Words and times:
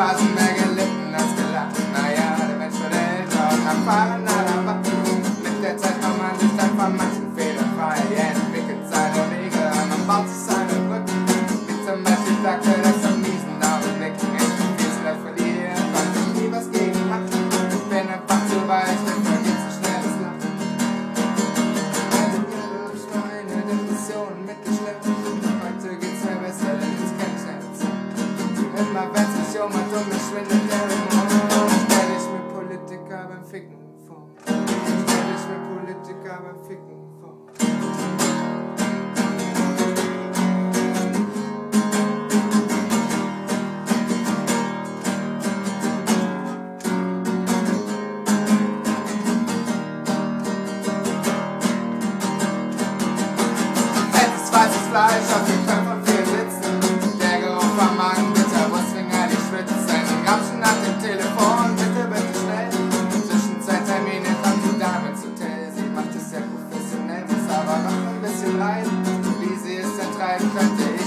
passen 0.00 0.34
mij 0.34 0.54
gelukkig 0.56 1.14
als 1.20 1.32
gelacht. 1.36 1.78
Naja, 1.92 2.36
de 2.36 2.54
mens 2.58 2.76
verregt 2.76 3.34
ook 3.34 3.66
aan 3.68 4.29
mit 30.42 30.50
der 30.50 30.88
Werbung. 30.88 31.68
Stell 31.86 32.16
Politiker 32.54 33.28
beim 33.28 33.44
Ficken 33.44 33.78
vor. 34.06 34.26
Stell 34.44 35.26
ich 35.34 35.44
Fleisch 54.90 55.32
auf 55.34 55.59
I 70.30 70.38
cut 70.38 70.80
it. 70.80 70.99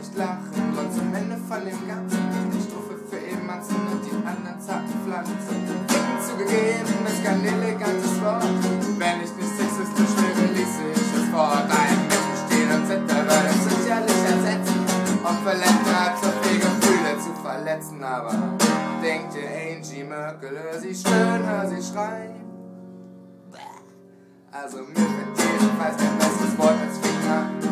Nicht 0.00 0.16
lachen. 0.16 0.48
Und 0.72 0.88
zum 0.92 1.14
Ende 1.14 1.36
von 1.36 1.60
dem 1.60 1.80
Ganzen 1.86 2.24
die 2.52 2.62
Strophe 2.64 2.96
für 3.08 3.20
Emanzen 3.20 3.76
und 3.92 4.00
die 4.00 4.16
anderen 4.24 4.56
zarten 4.58 4.96
Pflanzen. 5.04 5.36
Zugegeben 6.24 7.04
ist 7.04 7.20
kein 7.24 7.44
elegantes 7.44 8.16
Wort. 8.24 8.48
Wenn 8.96 9.20
ich 9.20 9.32
nicht 9.36 9.54
sexistisch 9.60 10.14
wäre, 10.16 10.46
ließe 10.56 10.84
ich 10.96 11.08
es 11.20 11.28
fort. 11.28 11.68
Ein 11.68 12.00
Menschen 12.08 12.36
stehen 12.48 12.70
und 12.72 12.84
zittern, 12.88 13.24
würde 13.28 13.50
es 13.52 13.62
sicherlich 13.68 14.22
ersetzen. 14.24 14.80
Und 15.20 15.38
verletzen 15.44 15.92
als 15.92 16.20
so 16.24 16.30
viel 16.42 16.58
Gefühle 16.58 17.12
zu 17.20 17.32
verletzen. 17.44 18.02
Aber 18.02 18.32
denkt 19.02 19.36
ihr 19.36 19.48
Angie 19.52 20.04
Merkel, 20.04 20.56
hör 20.56 20.80
sie 20.80 20.94
stöhnen, 20.94 21.44
hör 21.44 21.68
sie 21.68 21.82
schreien. 21.82 22.40
Also 24.52 24.78
mir 24.78 24.96
wird 24.96 25.32
jedenfalls 25.36 25.96
kein 25.96 26.18
besseres 26.18 26.58
Wort 26.58 26.78
als 26.80 26.98
Finger. 26.98 27.69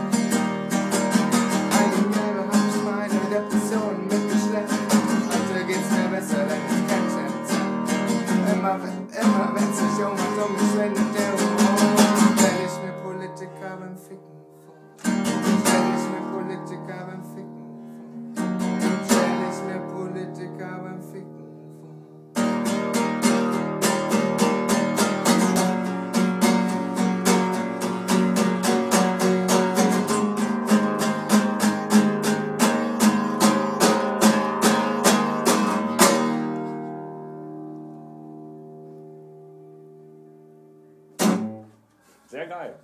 Sehr 42.28 42.47
geil. 42.47 42.78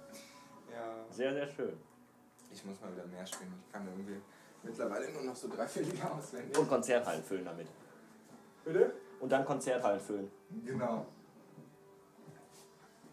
Ja. 0.72 1.04
Sehr, 1.10 1.34
sehr 1.34 1.46
schön. 1.46 1.76
Ich 2.50 2.64
muss 2.64 2.80
mal 2.80 2.90
wieder 2.92 3.06
mehr 3.06 3.26
spielen. 3.26 3.52
Ich 3.66 3.72
kann 3.72 3.86
irgendwie 3.86 4.18
mittlerweile 4.62 5.12
nur 5.12 5.22
noch 5.22 5.36
so 5.36 5.54
drei, 5.54 5.68
vier 5.68 5.82
Lieder 5.82 6.10
auswendig. 6.10 6.56
Und 6.56 6.66
Konzerthallen 6.66 7.22
füllen 7.22 7.44
damit. 7.44 7.68
Bitte? 8.64 8.94
Und 9.20 9.30
dann 9.30 9.44
Konzerthallen 9.44 10.00
füllen. 10.00 10.30
Genau. 10.64 11.06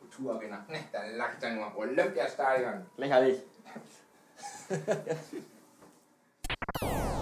Tour 0.09 0.35
Arena. 0.35 0.65
Ne, 0.69 0.85
da 0.93 1.05
lacht 1.05 1.43
er 1.43 1.53
nur. 1.53 1.77
Olympiastadion. 1.77 2.85
Lächerlich. 2.95 3.41